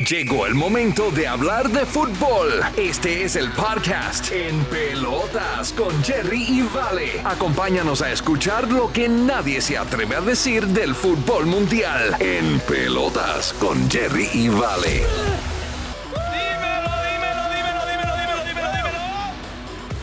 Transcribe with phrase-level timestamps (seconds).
[0.00, 2.60] Llegó el momento de hablar de fútbol.
[2.76, 7.22] Este es el podcast En Pelotas con Jerry y Vale.
[7.24, 12.14] Acompáñanos a escuchar lo que nadie se atreve a decir del fútbol mundial.
[12.20, 15.02] En Pelotas con Jerry y Vale.
[16.12, 19.00] Dímelo, dímelo, dímelo, dímelo, dímelo, dímelo, dímelo.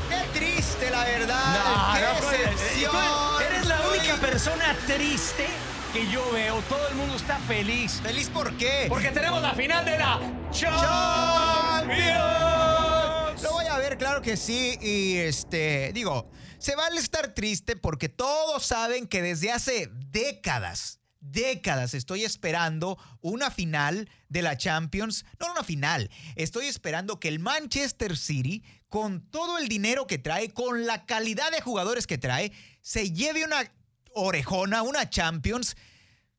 [0.10, 1.54] Qué triste, la verdad.
[1.54, 2.50] No, Qué no puede ser.
[2.50, 2.91] decepción.
[2.94, 5.46] Tú eres la única persona triste
[5.94, 6.60] que yo veo.
[6.64, 8.02] Todo el mundo está feliz.
[8.02, 8.88] ¿Feliz por qué?
[8.89, 10.20] Porque tenemos la final de la
[10.52, 11.93] Champions.
[13.43, 14.78] Lo voy a ver, claro que sí.
[14.82, 21.94] Y este, digo, se vale estar triste porque todos saben que desde hace décadas, décadas
[21.94, 25.25] estoy esperando una final de la Champions.
[25.39, 30.50] No una final, estoy esperando que el Manchester City, con todo el dinero que trae,
[30.50, 33.72] con la calidad de jugadores que trae, se lleve una
[34.16, 35.76] orejona, una Champions.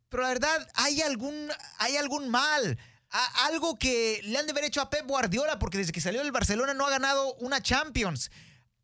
[0.09, 2.79] Pero la verdad, hay algún, hay algún mal.
[3.45, 6.33] Algo que le han de haber hecho a Pep Guardiola, porque desde que salió del
[6.33, 8.31] Barcelona no ha ganado una Champions.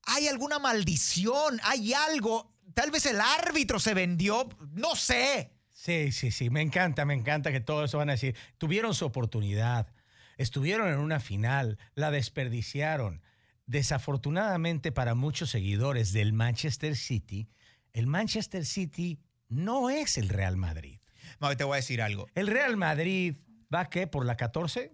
[0.05, 2.53] Hay alguna maldición, hay algo.
[2.75, 5.53] Tal vez el árbitro se vendió, no sé.
[5.73, 6.51] Sí, sí, sí.
[6.51, 8.37] Me encanta, me encanta que todo eso van a decir.
[8.59, 9.93] Tuvieron su oportunidad.
[10.37, 11.79] Estuvieron en una final.
[11.95, 13.23] La desperdiciaron.
[13.67, 17.49] Desafortunadamente para muchos seguidores del Manchester City,
[17.93, 20.99] el Manchester City no es el Real Madrid.
[21.41, 22.27] No, te voy a decir algo.
[22.35, 23.37] El Real Madrid
[23.73, 24.93] va qué por la 14?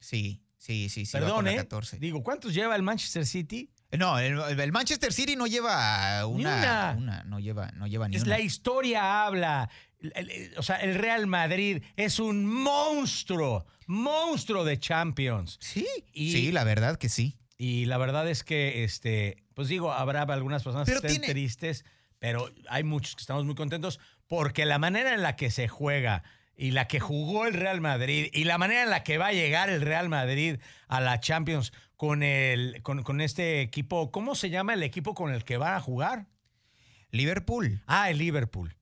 [0.00, 1.12] Sí, sí, sí, sí.
[1.16, 1.56] va por Perdón, la ¿eh?
[1.56, 1.98] 14.
[1.98, 3.70] Digo, ¿cuántos lleva el Manchester City?
[3.92, 6.56] No, el, el Manchester City no lleva una.
[6.56, 6.94] una.
[6.98, 8.30] una, no lleva, no lleva ni Es una.
[8.36, 9.70] la historia habla.
[10.00, 15.56] El- el- o sea, el Real Madrid es un monstruo, monstruo de Champions.
[15.60, 17.38] Sí, Y- sí, la verdad que sí.
[17.58, 21.32] Y la verdad es que, este, pues digo, habrá algunas personas Pero que estén tiene-
[21.32, 21.84] tristes,
[22.18, 26.22] pero hay muchos que estamos muy contentos porque la manera en la que se juega
[26.56, 29.32] y la que jugó el Real Madrid y la manera en la que va a
[29.32, 34.50] llegar el Real Madrid a la Champions con, el, con, con este equipo, ¿cómo se
[34.50, 36.26] llama el equipo con el que va a jugar?
[37.10, 37.82] Liverpool.
[37.86, 38.76] Ah, el Liverpool.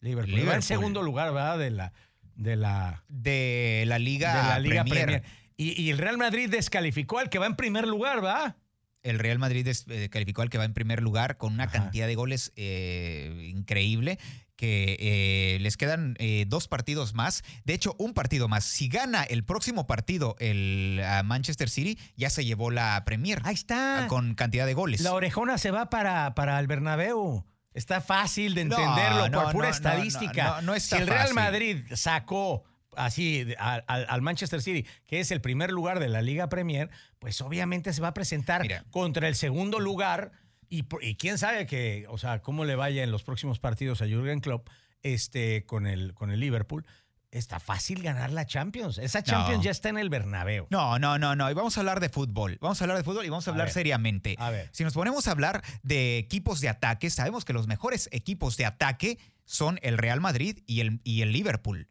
[0.00, 0.32] Liverpool.
[0.32, 0.62] Va en Liverpool.
[0.62, 1.58] segundo lugar, ¿verdad?
[1.58, 1.92] De la,
[2.34, 5.06] de la, De la Liga, de la Liga Premier.
[5.06, 5.40] Premier.
[5.56, 8.56] Y, y el Real Madrid descalificó al que va en primer lugar, ¿verdad?
[9.02, 11.72] El Real Madrid eh, calificó al que va en primer lugar con una Ajá.
[11.72, 14.18] cantidad de goles eh, increíble
[14.56, 17.42] que eh, les quedan eh, dos partidos más.
[17.64, 18.62] De hecho, un partido más.
[18.64, 23.54] Si gana el próximo partido el ah, Manchester City, ya se llevó la Premier Ahí
[23.54, 24.04] está.
[24.08, 25.00] con cantidad de goles.
[25.00, 27.46] La orejona se va para, para el Bernabéu.
[27.72, 30.60] Está fácil de entenderlo no, por pura no, estadística.
[30.60, 31.34] no, está si el Real fácil.
[31.36, 32.64] Madrid sacó
[32.96, 37.92] así al, Manchester City, que es el primer lugar de la Liga Premier, pues obviamente
[37.92, 38.84] se va a presentar Mira.
[38.90, 40.32] contra el segundo lugar.
[40.68, 40.84] Y,
[41.16, 44.68] quién sabe que, o sea, cómo le vaya en los próximos partidos a Jürgen Klopp
[45.02, 46.86] este, con, el, con el Liverpool.
[47.32, 48.98] Está fácil ganar la Champions.
[48.98, 49.64] Esa Champions No.
[49.64, 50.66] ya está en el Bernabéu.
[50.70, 51.48] No, no, no, no.
[51.50, 52.58] Y vamos a hablar de fútbol.
[52.60, 53.74] Vamos a hablar de fútbol y vamos a A hablar ver.
[53.74, 54.34] seriamente.
[54.38, 54.68] A ver.
[54.72, 58.66] Si nos ponemos a hablar de equipos de ataque, sabemos que los mejores equipos de
[58.66, 61.88] ataque son el Real Madrid y el, y el Liverpool.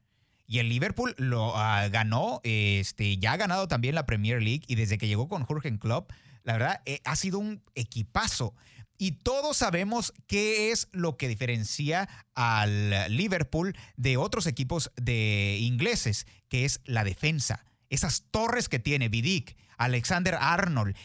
[0.52, 4.74] Y el Liverpool lo ah, ganó, este, ya ha ganado también la Premier League y
[4.74, 6.12] desde que llegó con Jürgen Klopp,
[6.44, 8.56] la verdad, eh, ha sido un equipazo.
[8.98, 16.26] Y todos sabemos qué es lo que diferencia al Liverpool de otros equipos de ingleses,
[16.48, 17.64] que es la defensa.
[17.92, 20.96] Esas torres que tiene Vidic, Alexander Arnold,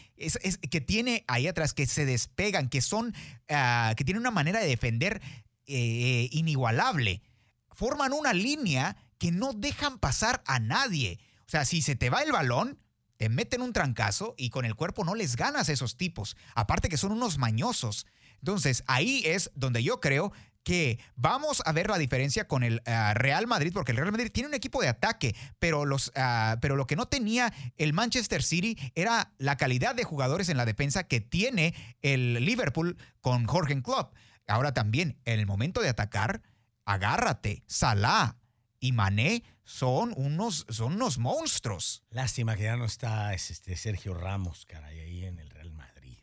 [0.71, 3.13] que tiene ahí atrás, que se despegan, que son,
[3.49, 5.21] ah, que tienen una manera de defender
[5.67, 7.21] eh, inigualable.
[7.73, 11.19] Forman una línea que no dejan pasar a nadie.
[11.41, 12.79] O sea, si se te va el balón,
[13.17, 16.35] te meten un trancazo y con el cuerpo no les ganas a esos tipos.
[16.53, 18.05] Aparte que son unos mañosos.
[18.39, 20.33] Entonces, ahí es donde yo creo
[20.63, 24.31] que vamos a ver la diferencia con el ah, Real Madrid, porque el Real Madrid
[24.33, 28.41] tiene un equipo de ataque, pero, los, ah, pero lo que no tenía el Manchester
[28.41, 33.81] City era la calidad de jugadores en la defensa que tiene el Liverpool con Jorgen
[33.81, 34.15] Klopp.
[34.47, 36.41] Ahora también, en el momento de atacar,
[36.83, 38.37] agárrate, Salah
[38.79, 42.03] y Mané son unos, son unos monstruos.
[42.11, 46.19] Lástima que ya no está es, este Sergio Ramos, caray, ahí en el Real Madrid.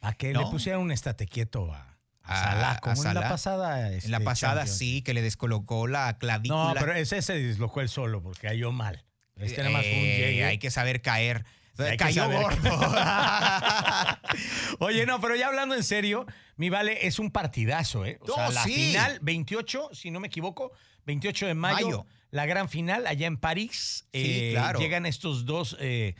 [0.00, 0.44] ¿A No.
[0.44, 3.88] le pusieron un estate quieto a, a Como en la pasada.
[3.88, 4.78] En la este, pasada Champions.
[4.78, 6.74] sí, que le descolocó la clavícula.
[6.74, 9.04] No, pero ese se dislocó él solo porque cayó mal.
[9.36, 10.44] Este nada más fue un Eh, llegue.
[10.44, 11.44] Hay que saber caer.
[11.76, 12.70] Que Cayó gordo.
[14.80, 16.26] Oye, no, pero ya hablando en serio,
[16.56, 18.18] mi vale es un partidazo, ¿eh?
[18.20, 18.74] O sea, la sí.
[18.74, 20.72] final, 28, si no me equivoco,
[21.06, 22.06] 28 de mayo, Mayo.
[22.30, 24.04] la gran final allá en París.
[24.12, 24.78] Sí, Eh, claro.
[24.78, 25.76] Llegan estos dos.
[25.80, 26.14] eh,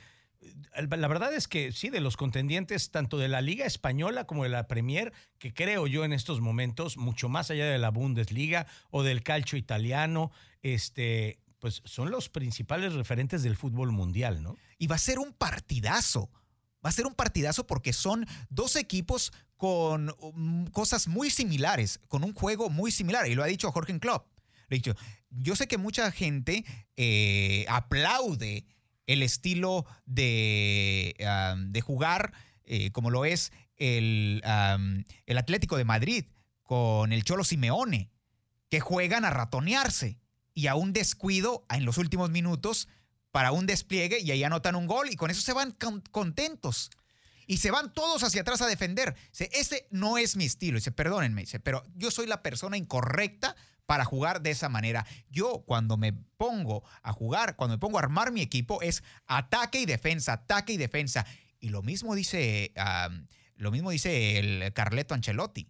[0.88, 4.48] la verdad es que sí, de los contendientes, tanto de la Liga Española como de
[4.48, 9.02] la Premier, que creo yo en estos momentos, mucho más allá de la Bundesliga o
[9.02, 10.30] del calcio italiano,
[10.62, 14.56] este, pues son los principales referentes del fútbol mundial, ¿no?
[14.80, 16.30] Y va a ser un partidazo.
[16.84, 22.24] Va a ser un partidazo porque son dos equipos con um, cosas muy similares, con
[22.24, 23.28] un juego muy similar.
[23.28, 24.26] Y lo ha dicho Jorge Klopp.
[24.70, 24.94] Dicho,
[25.28, 26.64] yo sé que mucha gente
[26.96, 28.64] eh, aplaude
[29.06, 32.32] el estilo de, um, de jugar
[32.64, 36.24] eh, como lo es el, um, el Atlético de Madrid
[36.62, 38.12] con el Cholo Simeone,
[38.70, 40.20] que juegan a ratonearse
[40.54, 42.88] y a un descuido en los últimos minutos
[43.32, 45.76] para un despliegue y ahí anotan un gol y con eso se van
[46.10, 46.90] contentos.
[47.46, 49.16] Y se van todos hacia atrás a defender.
[49.32, 50.78] Dice, ese no es mi estilo.
[50.78, 53.56] Dice, perdónenme, dice, pero yo soy la persona incorrecta
[53.86, 55.04] para jugar de esa manera.
[55.30, 59.80] Yo cuando me pongo a jugar, cuando me pongo a armar mi equipo, es ataque
[59.80, 61.26] y defensa, ataque y defensa.
[61.58, 62.72] Y lo mismo dice,
[63.56, 65.68] lo mismo dice el Carleto Ancelotti.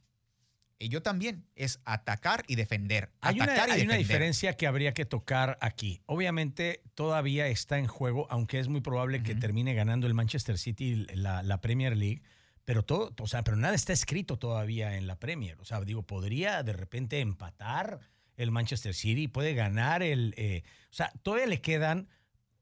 [0.82, 3.12] Y yo también, es atacar y defender.
[3.20, 6.00] Hay, atacar una, hay una diferencia que habría que tocar aquí.
[6.06, 11.06] Obviamente todavía está en juego, aunque es muy probable que termine ganando el Manchester City
[11.12, 12.22] la, la, Premier League,
[12.64, 15.60] pero todo, o sea, pero nada está escrito todavía en la Premier.
[15.60, 18.00] O sea, digo, podría de repente empatar
[18.38, 22.08] el Manchester City, puede ganar el, eh, o sea, todavía le quedan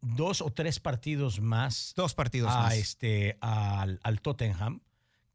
[0.01, 1.93] dos o tres partidos más.
[1.95, 2.75] Dos partidos a más.
[2.75, 4.81] Este, al, al Tottenham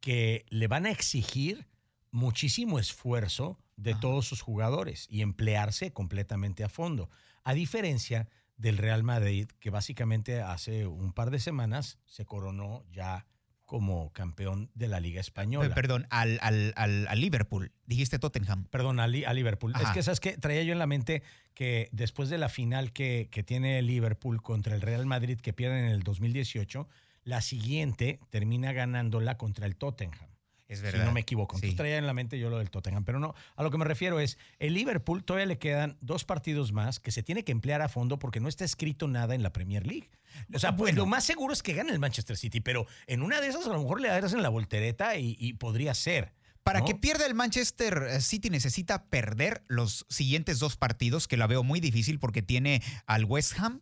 [0.01, 1.65] que le van a exigir
[2.13, 7.09] muchísimo esfuerzo de todos sus jugadores y emplearse completamente a fondo.
[7.43, 13.25] A diferencia del Real Madrid, que básicamente hace un par de semanas se coronó ya
[13.65, 15.73] como campeón de la Liga Española.
[15.73, 16.39] Perdón, al,
[16.75, 17.71] al, Liverpool.
[17.87, 18.65] Dijiste Tottenham.
[18.65, 19.73] Perdón, al, Liverpool.
[19.81, 20.37] Es que, ¿sabes qué?
[20.37, 21.23] Traía yo en la mente
[21.55, 25.53] que después de la final que, que tiene el Liverpool contra el Real Madrid, que
[25.53, 26.87] pierden en el 2018,
[27.23, 30.32] la siguiente termina ganándola contra el Tottenham.
[30.73, 31.01] Es verdad.
[31.01, 31.55] Si no me equivoco.
[31.55, 33.05] Entonces traía en la mente yo lo del Tottenham.
[33.05, 36.71] Pero no, a lo que me refiero es, el Liverpool todavía le quedan dos partidos
[36.71, 39.53] más que se tiene que emplear a fondo porque no está escrito nada en la
[39.53, 40.09] Premier League.
[40.53, 43.39] O sea, pues lo más seguro es que gane el Manchester City, pero en una
[43.39, 46.33] de esas a lo mejor le en la voltereta y, podría ser.
[46.63, 51.61] Para que pierda el Manchester City necesita perder los siguientes dos partidos, que la veo
[51.63, 53.81] muy difícil porque tiene al West Ham,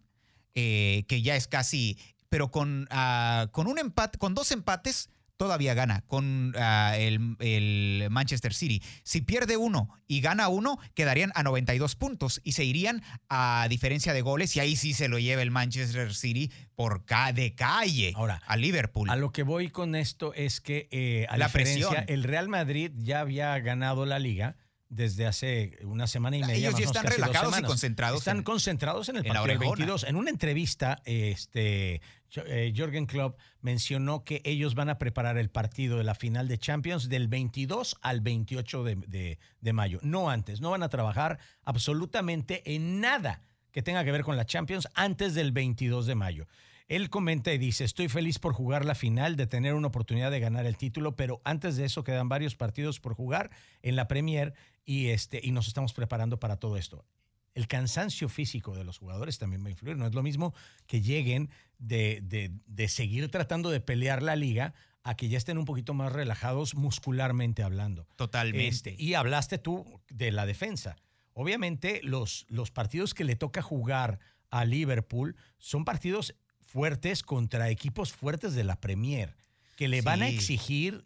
[0.56, 1.98] eh, que ya es casi,
[2.30, 5.10] pero con, ah, con un empate, con dos empates
[5.42, 8.84] todavía gana con ah, el, Manchester City.
[9.02, 14.14] Si pierde uno y gana uno, quedarían a 92 puntos y se irían a diferencia
[14.14, 18.40] de goles y ahí sí se lo lleva el Manchester City por de calle Ahora,
[18.46, 19.10] a Liverpool.
[19.10, 22.92] A lo que voy con esto es que eh, a la diferencia, el Real Madrid
[22.98, 24.58] ya había ganado la liga
[24.92, 26.68] desde hace una semana y media.
[26.68, 28.20] Ellos ya están relajados y concentrados.
[28.20, 30.04] Están concentrados en el partido 22.
[30.04, 32.02] En una entrevista, este,
[32.36, 36.58] eh, Jürgen Klopp mencionó que ellos van a preparar el partido de la final de
[36.58, 40.00] Champions del 22 al 28 de, de mayo.
[40.04, 40.60] No antes.
[40.60, 43.42] No van a trabajar absolutamente en nada
[43.72, 46.48] que tenga que ver con la Champions antes del 22 de mayo.
[46.92, 50.42] Él comenta y dice, estoy feliz por jugar la final, de tener una oportunidad de
[50.42, 53.50] ganar el título, pero antes de eso quedan varios partidos por jugar
[53.82, 54.54] en la Premier
[54.86, 57.06] y, este, y nos estamos preparando para todo esto.
[57.54, 59.98] El cansancio físico de los jugadores también va a influir.
[59.98, 60.54] No es lo mismo
[60.88, 61.50] que lleguen
[61.80, 62.22] de,
[62.66, 64.74] de, seguir tratando de pelear la liga
[65.04, 68.08] a que ya estén un poquito más relajados muscularmente hablando.
[68.16, 68.68] Totalmente.
[68.68, 70.96] Este, y hablaste tú de la defensa.
[71.34, 74.20] Obviamente los, los partidos que le toca jugar
[74.50, 79.36] a Liverpool son partidos fuertes contra equipos fuertes de la Premier,
[79.76, 81.06] que le van a exigir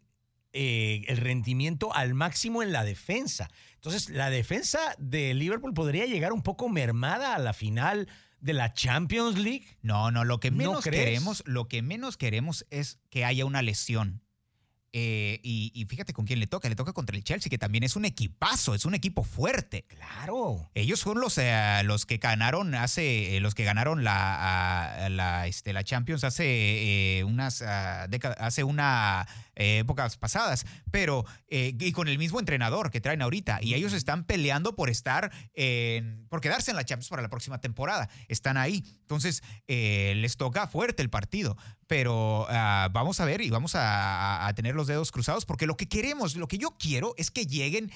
[0.57, 3.49] eh, el rendimiento al máximo en la defensa.
[3.73, 8.07] Entonces, la defensa de Liverpool podría llegar un poco mermada a la final
[8.39, 9.65] de la Champions League.
[9.81, 14.21] No, no, lo que menos queremos, lo que menos queremos es que haya una lesión.
[14.97, 16.69] Eh, y, fíjate con quién le toca.
[16.69, 19.83] Le toca contra el Chelsea, que también es un equipazo, es un equipo fuerte.
[19.89, 20.71] Claro.
[20.73, 25.73] Ellos son los, eh, los que ganaron hace, eh, los que ganaron la, la, este,
[25.73, 32.39] la Champions hace unas ah, décadas, hace una épocas pasadas, pero y con el mismo
[32.39, 33.59] entrenador que traen ahorita.
[33.61, 37.59] Y ellos están peleando por estar, en, por quedarse en la Champions para la próxima
[37.59, 38.09] temporada.
[38.27, 38.83] Están ahí.
[39.01, 41.55] Entonces, les toca fuerte el partido
[41.87, 45.87] pero ah, vamos a ver y vamos a, tener los dedos cruzados porque lo que
[45.87, 47.91] queremos, lo que yo quiero es que lleguen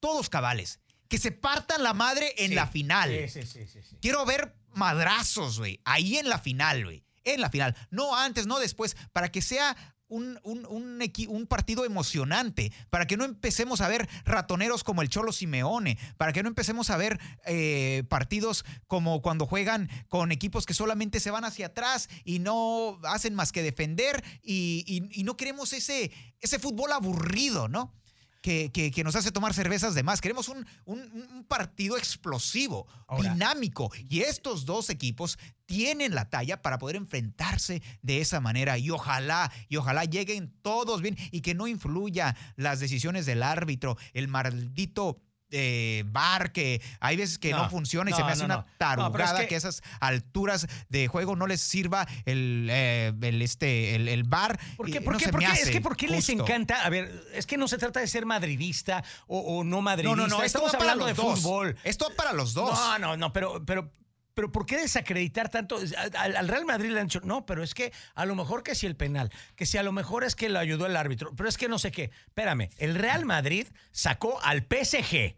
[0.00, 3.10] todos cabales, que se partan la madre en la final.
[3.28, 7.76] Sí, sí, sí, quiero ver madrazos, güey, ahí en la final, güey, en la final,
[7.90, 9.76] no antes, no después, para que sea
[10.08, 15.98] un, un, partido emocionante, para que no empecemos a ver ratoneros como el Cholo Simeone,
[16.16, 21.20] para que no empecemos a ver eh, partidos como cuando juegan con equipos que solamente
[21.20, 26.10] se van hacia atrás y no hacen más que defender y, no queremos ese,
[26.40, 27.92] ese fútbol aburrido, ¿no?
[28.40, 30.20] Que, que- que nos hace tomar cervezas de más.
[30.20, 33.90] Queremos un, un- un partido explosivo, Ahora- dinámico.
[34.08, 38.78] Y estos dos equipos tienen la talla para poder enfrentarse de esa manera.
[38.78, 43.96] Y ojalá, y ojalá lleguen todos bien y que no influya las decisiones del árbitro,
[44.14, 45.20] el maldito.
[45.50, 48.66] Eh, bar que hay veces que no, No, funciona y se me hace no, una
[48.70, 53.42] es tarugada que- que, a esas alturas de juego no les sirva el, eh, el,
[53.42, 54.58] este, el, el bar.
[54.76, 55.00] ¿Por qué?
[55.00, 55.16] ¿Por.
[55.16, 56.84] Es que ¿por qué les encanta?
[56.84, 60.16] A ver, es que no se trata de ser madridista o, o no madridista.
[60.16, 61.40] No, no, no, esto Estamos hablando de dos.
[61.40, 61.76] fútbol.
[61.84, 62.78] Esto para los dos.
[62.78, 63.92] No, no, no, pero, pero,
[64.34, 65.78] pero ¿por qué desacreditar tanto?
[66.16, 68.74] Al, al Real Madrid le han dicho, no, pero es que a lo mejor que
[68.74, 71.48] si el penal, que si a lo mejor es que lo ayudó el árbitro, pero
[71.48, 72.10] es que no sé qué.
[72.26, 75.34] Espérame, el Real Madrid sacó al PSG,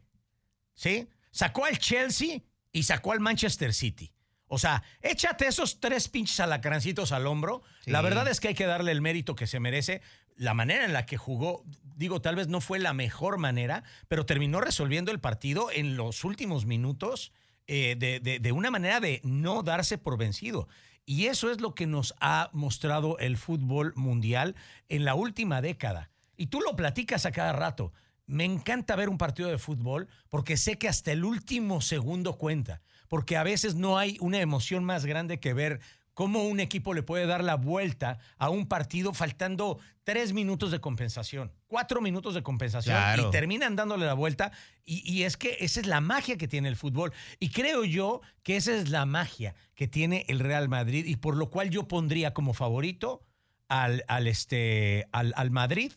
[0.80, 1.08] ¿sí?
[1.30, 2.40] Sacó al Chelsea
[2.72, 4.12] y sacó al Manchester City.
[4.46, 7.62] O sea, échate esos tres pinches alacrancitos al hombro.
[7.84, 7.90] Sí.
[7.90, 10.00] La verdad es que hay que darle el mérito que se merece.
[10.36, 11.62] La manera en la que jugó,
[11.96, 16.24] digo, tal vez no fue la mejor manera, pero terminó resolviendo el partido en los
[16.24, 17.32] últimos minutos
[17.66, 20.66] eh, de, de- de una manera de no darse por vencido.
[21.04, 24.56] Y eso es lo que nos ha mostrado el fútbol mundial
[24.88, 26.10] en la última década.
[26.36, 27.92] Y tú lo platicas a cada rato.
[28.30, 32.80] Me encanta ver un partido de fútbol porque sé que hasta el último segundo cuenta.
[33.08, 35.80] Porque a veces no hay una emoción más grande que ver
[36.14, 40.80] cómo un equipo le puede dar la vuelta a un partido faltando tres minutos de
[40.80, 43.28] compensación, cuatro minutos de compensación Claro.
[43.28, 44.52] y terminan dándole la vuelta.
[44.84, 47.12] Y, y es que esa es la magia que tiene el fútbol.
[47.40, 51.36] Y creo yo que esa es la magia que tiene el Real Madrid y por
[51.36, 53.24] lo cual yo pondría como favorito
[53.68, 55.92] al, al, este, al, al Madrid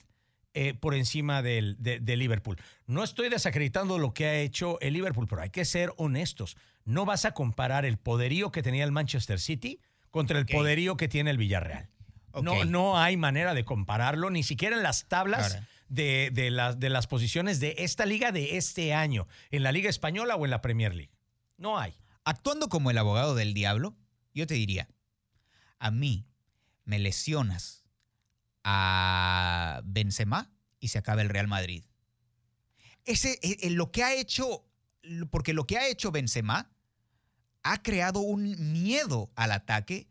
[0.53, 2.57] eh, por encima del, de, de Liverpool.
[2.85, 6.57] No estoy desacreditando lo que ha hecho el Liverpool, pero hay que ser honestos.
[6.85, 9.79] No vas a comparar el poderío que tenía el Manchester City
[10.11, 11.89] contra el poderío que tiene el Villarreal.
[12.41, 15.67] No, no hay manera de compararlo, ni siquiera en las tablas Ahora.
[15.87, 19.89] de, de las, de las posiciones de esta liga de este año, en la Liga
[19.89, 21.13] Española o en la Premier League.
[21.57, 21.93] No hay.
[22.25, 23.95] Actuando como el abogado del diablo,
[24.33, 24.87] yo te diría,
[25.77, 26.25] a mí
[26.85, 27.82] me lesionas
[28.63, 31.83] a Benzema y se acaba el Real Madrid.
[33.05, 34.65] Ese, eh, eh, lo que ha hecho,
[35.29, 36.71] porque lo que ha hecho Benzema
[37.63, 40.07] ha creado un miedo al ataque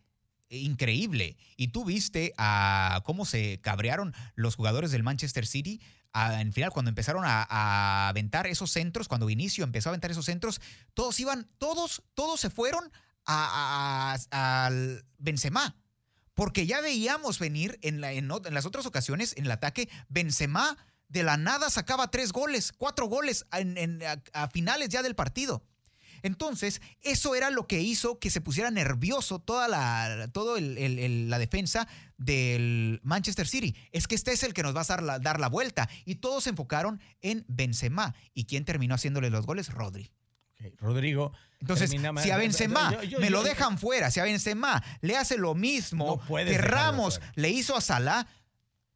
[0.48, 1.36] increíble.
[1.56, 5.80] Y tú viste a cómo se cabrearon los jugadores del Manchester City
[6.12, 10.26] a- en final cuando empezaron a, aventar esos centros, cuando Vinicio empezó a aventar esos
[10.26, 10.60] centros,
[10.92, 12.90] todos iban, todos, todos se fueron
[13.24, 14.70] a, a-
[15.18, 15.74] Benzema.
[16.34, 20.76] Porque ya veíamos venir en, las otras ocasiones en el ataque, Benzema
[21.08, 25.62] de la nada sacaba tres goles, cuatro goles a- finales ya del partido.
[26.22, 31.88] Entonces, eso era lo que hizo que se pusiera nervioso toda la, todo la defensa
[32.16, 33.74] del Manchester City.
[33.90, 35.88] Es que este es el que nos va a dar la, dar la vuelta.
[36.04, 38.14] Y todos se enfocaron en Benzema.
[38.34, 39.68] ¿Y quién terminó haciéndole los goles?
[39.68, 40.12] Rodri.
[40.66, 41.32] Ok, Rodrigo.
[41.60, 45.38] Entonces, si a Benzema Yo- yo- me lo dejan fuera, si a Benzema le hace
[45.38, 48.26] lo mismo No que Ramos le hizo a Salah,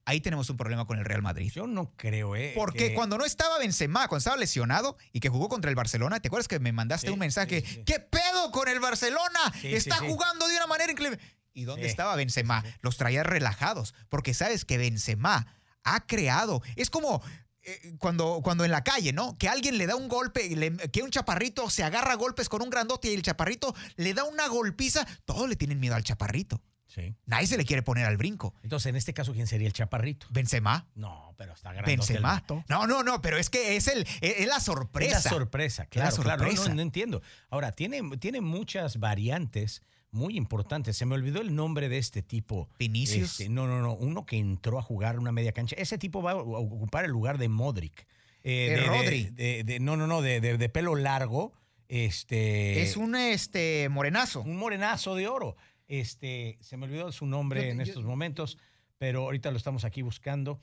[0.05, 1.51] ahí tenemos un problema con el Real Madrid.
[1.55, 2.53] Yo no creo, ¿eh?
[2.57, 6.21] Porque que- cuando no estaba Benzema, cuando estaba lesionado y que jugó contra el Barcelona,
[6.21, 7.61] ¿te acuerdas que me mandaste Sí, un mensaje?
[7.61, 7.85] sí, sí, sí.
[7.85, 9.41] ¿Qué pedo con el Barcelona?
[9.63, 11.19] Está jugando de una manera increíble.
[11.55, 12.63] ¿Y dónde estaba Benzema?
[12.83, 15.47] Los traía relajados, porque sabes que Benzema
[15.85, 17.23] ha creado, es como
[17.67, 19.37] eh, cuando, cuando en la calle, ¿no?
[19.39, 22.63] Que alguien le da un golpe, le- que un chaparrito se agarra a golpes con
[22.63, 26.63] un grandote y el chaparrito le da una golpiza, todos le tienen miedo al chaparrito.
[26.87, 27.15] Sí.
[27.27, 28.55] Nadie se le quiere poner al brinco.
[28.63, 30.27] Entonces, en este caso, ¿quién sería el chaparrito?
[30.31, 30.87] Benzema.
[30.95, 31.91] No, pero está grande.
[31.97, 32.43] Benzema.
[32.69, 35.19] No, no, no, pero es que es el es, es la sorpresa.
[35.19, 36.51] Es la sorpresa, claro, claro.
[36.51, 37.21] No, no entiendo.
[37.51, 39.83] Ahora, tiene, tiene muchas variantes
[40.17, 40.97] muy importantes.
[40.97, 42.69] Se me olvidó el nombre de este tipo.
[42.79, 43.33] Vinicius.
[43.41, 43.95] Este, no, no, no.
[43.95, 45.77] Uno que entró a jugar una media cancha.
[45.79, 48.07] Ese tipo va a ocupar el lugar de Modric.
[48.43, 49.23] Eh, De de, Rodri.
[49.25, 51.53] de- de- de- no, no, no, de, pelo largo.
[51.89, 54.41] Este, es un este morenazo.
[54.43, 55.57] un morenazo de oro.
[55.89, 58.59] Este, se me olvidó su nombre Yo en yo- estos momentos,
[58.99, 60.61] pero ahorita lo estamos aquí buscando.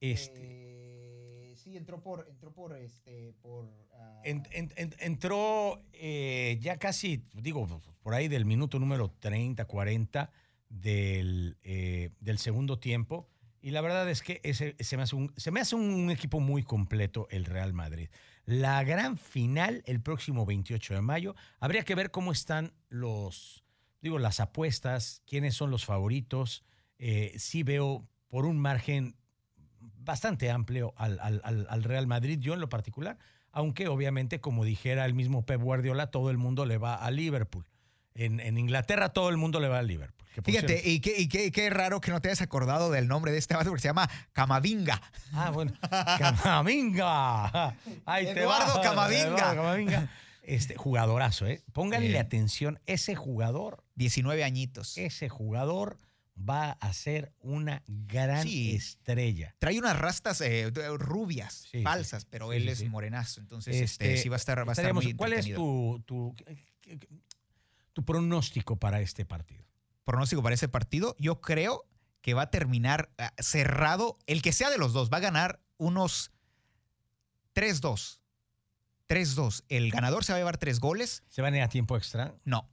[0.00, 0.61] Este, Eh,
[1.62, 7.24] sí, entró por entró por este por ah, En- en- en- entró eh, ya casi,
[7.34, 7.66] digo,
[8.02, 10.30] por ahí del minuto número 30, 40
[10.68, 13.28] del, eh, del segundo tiempo.
[13.60, 16.40] Y la verdad es que ese, se, me hace un, se me hace un equipo
[16.40, 18.08] muy completo el Real Madrid.
[18.44, 21.36] La gran final el próximo 28 de mayo.
[21.60, 23.62] Habría que ver cómo están los,
[24.00, 26.64] digo, las apuestas, quiénes son los favoritos.
[26.98, 29.14] Eh, sí veo por un margen
[30.04, 33.18] bastante amplio al, al- al- al Real Madrid, yo en lo particular,
[33.52, 37.66] aunque obviamente, como dijera el mismo Pep Guardiola, todo el mundo le va a Liverpool.
[38.14, 40.18] En, en Inglaterra todo el mundo le va a Liverpool.
[40.44, 43.38] Fíjate, y qué, y qué- qué raro que no te hayas acordado del nombre de
[43.38, 45.00] este vato porque se llama Camavinga.
[45.32, 45.72] Ah, bueno.
[46.62, 47.74] Camavinga.
[48.04, 48.80] Ahí Eduardo.
[48.82, 49.26] Camavinga.
[49.28, 50.08] Eduardo Camavinga.
[50.42, 51.62] Este jugadorazo, ¿eh?
[51.72, 52.18] Pónganle Eh.
[52.18, 52.80] atención.
[52.86, 54.96] Ese jugador, 19 añitos.
[54.98, 55.98] ese jugador
[56.36, 58.74] va a ser una gran Sí.
[58.74, 59.54] estrella.
[59.58, 63.40] Trae unas rastas eh, rubias, Sí, sí, falsas, pero él es morenazo.
[63.40, 66.34] Entonces, este, Este, sí va a estar, va estar muy ¿Cuál es tu, tu,
[67.92, 69.64] tu pronóstico para este partido?
[70.04, 71.14] pronóstico para ese partido?
[71.18, 71.86] Yo creo
[72.22, 74.18] que va a terminar ah, cerrado.
[74.26, 76.32] El que sea de los dos va a ganar unos
[77.54, 78.20] 3-2.
[79.08, 79.64] 3-2.
[79.68, 81.22] El ganador se va a llevar tres goles.
[81.28, 82.34] ¿Se van a ir a tiempo extra?
[82.44, 82.68] No.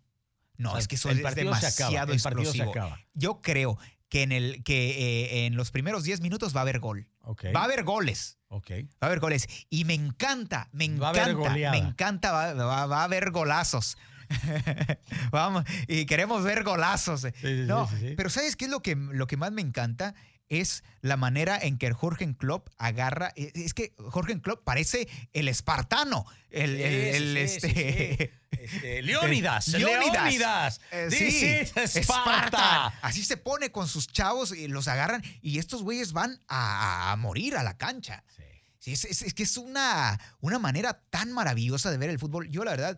[0.60, 2.70] No, O sea, es que eso el es partido se acaba, demasiado se explosivo.
[2.72, 3.00] acaba.
[3.16, 6.80] Yo creo que en, el, que eh, en los primeros 10 minutos va a haber
[6.80, 7.08] gol.
[7.56, 8.38] Va a haber goles.
[8.50, 8.70] ok.
[8.72, 9.48] Va a haber goles.
[9.70, 13.32] Y me encanta, me Va a haber encanta, me encanta, va, va- va a haber
[13.32, 13.98] golazos.
[15.32, 17.22] Vamos, y queremos ver golazos.
[17.22, 18.14] sí, sí, no, sí, sí.
[18.16, 20.14] pero ¿sabes qué es lo que, lo que más me encanta?
[20.50, 23.32] Es la manera en que Jorgen Klopp agarra.
[23.36, 26.26] e- Es que Jorgen Klopp parece el espartano.
[26.50, 28.34] El, este.
[28.74, 30.14] Este, Leónidas, Leónidas.
[30.14, 30.82] Leónidas.
[30.92, 32.00] Eh, This sí, is Sparta.
[32.00, 32.88] Esparta.
[33.02, 37.16] Así se pone con sus chavos y los agarran y estos güeyes van a, a
[37.16, 38.24] morir a la cancha.
[38.36, 38.44] Sí.
[38.80, 42.48] Sí, es, es- es que es una, una manera tan maravillosa de ver el fútbol.
[42.50, 42.98] Yo, la verdad,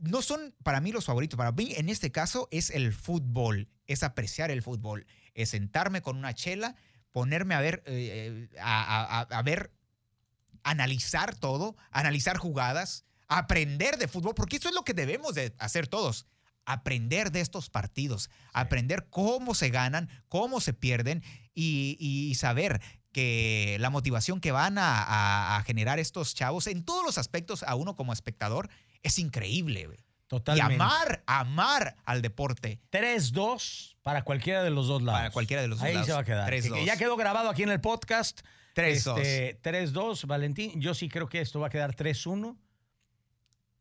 [0.00, 1.36] no son para mí los favoritos.
[1.36, 6.16] Para mí, en este caso, es el fútbol, es apreciar el fútbol, es sentarme con
[6.16, 6.74] una chela,
[7.12, 9.72] ponerme a ver, eh, eh, a, a- a- a ver,
[10.62, 15.86] analizar todo, analizar jugadas, aprender de fútbol, porque eso es lo que debemos de hacer
[15.88, 16.26] todos.
[16.66, 21.22] Aprender de estos partidos, aprender cómo se ganan, cómo se pierden
[21.54, 22.80] y, y saber
[23.12, 27.62] que la motivación que van a, a- a generar estos chavos en todos los aspectos
[27.64, 28.68] a uno como espectador
[29.02, 29.86] es increíble.
[29.86, 29.98] güey.
[29.98, 30.74] Y Totalmente.
[30.74, 32.78] amar, amar al deporte.
[32.92, 35.18] 3-2 para cualquiera de los dos lados.
[35.18, 36.06] Para cualquiera de los dos Ahí lados.
[36.06, 36.48] se va a quedar.
[36.52, 36.62] 3-2.
[36.62, 38.42] Que- que ya quedó grabado aquí en el podcast.
[38.76, 39.18] 3-2.
[39.18, 40.80] Este, 3-2, Valentín.
[40.80, 42.56] Yo sí creo que esto va a quedar 3-1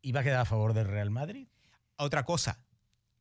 [0.01, 1.47] y va a quedar a favor del Real Madrid.
[1.97, 2.59] Otra cosa,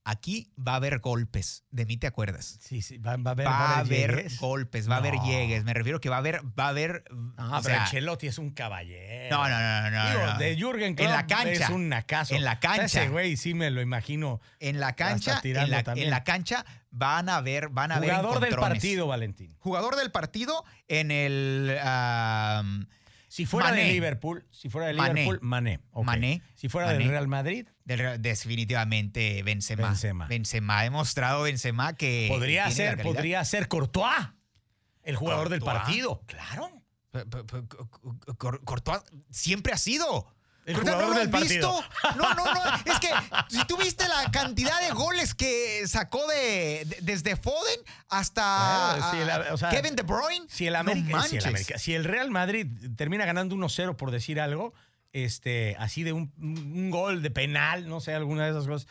[0.04, 1.64] aquí va a haber golpes.
[1.70, 2.58] De mí te acuerdas.
[2.62, 5.64] Sí, sí, va, va a haber, Va a haber golpes, va a haber llegues.
[5.64, 7.04] Me refiero que va a haber, va a haber.
[7.10, 9.36] O pero sea, Ancelotti es un caballero.
[9.36, 10.38] no, no, no, no, Digo, no.
[10.38, 11.64] de Jürgen Klopp En la cancha.
[11.64, 12.34] es un nacazo.
[12.34, 12.84] En la O sea, cancha.
[13.02, 14.40] ese güey sí me lo imagino.
[14.60, 18.10] En la cancha, en tirando la, en la cancha van a ver, van a haber
[18.10, 19.56] Jugador del partido, Valentín.
[19.58, 21.76] Jugador del partido en el
[23.38, 23.84] Si fuera Mané.
[23.84, 24.94] de Liverpool, si fuera de.
[24.94, 25.78] Liverpool, Mané.
[25.94, 26.42] Mané.
[26.56, 26.98] Si fuera Mané.
[26.98, 29.86] del Real Madrid, del definitivamente Benzema.
[29.86, 30.26] Benzema.
[30.26, 34.30] Benzema ha demostrado Benzema que podría ser, podría ser Courtois,
[35.04, 36.20] el jugador del partido.
[36.26, 36.82] Claro.
[38.64, 40.26] Courtois siempre ha sido.
[40.68, 41.72] El Courtois, jugador ¿no lo del partido.
[41.72, 42.16] visto?
[42.16, 42.60] No, no, no.
[42.92, 43.08] Es que
[43.48, 49.56] si tú viste la cantidad de goles que sacó de, de- desde Foden hasta o
[49.56, 50.46] sea, Kevin De Bruyne.
[50.48, 51.46] Si el, no América, si, el manches.
[51.46, 54.74] América- si el Real Madrid termina ganando 1-0 por decir algo,
[55.12, 58.88] este, así de un, un gol de penal, no sé, alguna de esas cosas,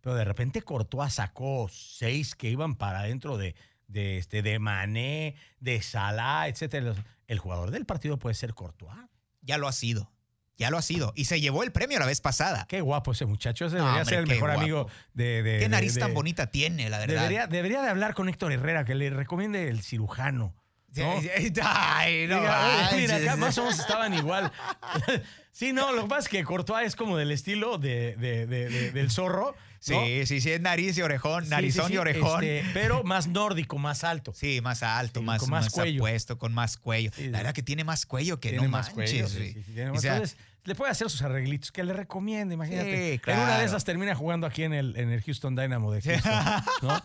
[0.00, 3.54] pero de repente Courtois sacó seis que iban para adentro de,
[3.86, 6.94] de, este, de Mané, de Salah, etcétera.
[7.26, 8.96] El jugador del partido puede ser Courtois.
[9.42, 10.10] Ya lo ha sido.
[10.58, 11.12] Ya lo ha sido.
[11.14, 12.66] Y se llevó el premio la vez pasada.
[12.68, 13.66] Qué guapo ese muchacho.
[13.66, 14.60] Ese debería hombre, ser el mejor guapo.
[14.60, 17.14] amigo de, de- Qué nariz de- tan bonita tiene, la verdad.
[17.14, 20.54] Debería, debería de hablar con Héctor Herrera, que le recomiende el cirujano.
[20.96, 21.20] ¿no?
[21.62, 24.50] Ay, no Diga, "Oye, mira, acá más o menos estaban igual.
[25.52, 28.68] sí, no, lo que pasa es que Courtois es como del estilo de, de- de-
[28.68, 29.54] de- del zorro.
[29.88, 30.04] ¿No?
[30.04, 32.44] Sí, sí, sí, es nariz y orejón, narizón sí, sí, y orejón.
[32.44, 34.32] este, pero más nórdico, más alto.
[34.34, 36.00] Sí, más alto, más, con más más, cuello.
[36.02, 37.10] apuesto, con más cuello.
[37.18, 39.54] La verdad que tiene más cuello que tiene no más manches, cuello.
[39.74, 42.84] tiene O más- sea, Entonces, le puede hacer sus arreglitos, que le recomiende, imagínate.
[42.90, 43.62] Sí, En una de claro.
[43.64, 46.32] esas termina jugando aquí en el, en el Houston Dynamo de Houston.
[46.82, 47.02] ¿no?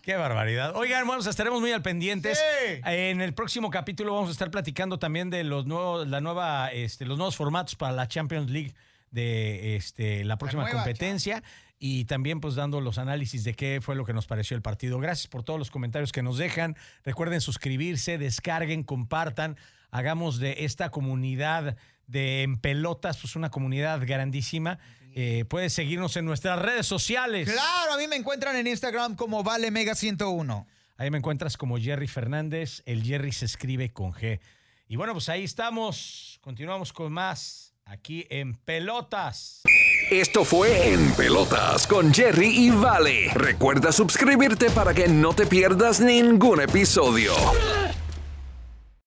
[0.00, 0.74] Qué barbaridad.
[0.76, 2.38] Oigan, bueno, estaremos muy al pendientes.
[2.38, 2.80] Sí.
[2.86, 7.04] En el próximo capítulo vamos a estar platicando también de los nuevos, la nueva, este,
[7.04, 8.72] los nuevos formatos para la Champions League
[9.10, 11.42] de este, la próxima competencia
[11.84, 15.00] y también pues dando los análisis de qué fue lo que nos pareció el partido.
[15.00, 16.76] Gracias por todos los comentarios que nos dejan.
[17.02, 19.56] Recuerden suscribirse, descarguen, compartan,
[19.90, 24.78] hagamos de esta comunidad de en pelotas pues una comunidad grandísima.
[25.16, 27.50] Eh, puedes seguirnos en nuestras redes sociales.
[27.50, 30.68] Claro, a mí me encuentran en Instagram como Vale Mega 101.
[30.98, 32.84] Ahí me encuentras como Jerry Fernández.
[32.86, 34.38] El Jerry se escribe con G.
[34.86, 36.38] Y bueno, pues ahí estamos.
[36.42, 39.62] Continuamos con más aquí en Pelotas.
[40.12, 43.30] Esto fue En Pelotas con Jerry y Vale.
[43.32, 47.32] Recuerda suscribirte para que no te pierdas ningún episodio.